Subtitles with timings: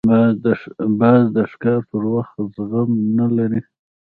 [0.99, 3.61] باز د ښکار پر وخت زغم نه لري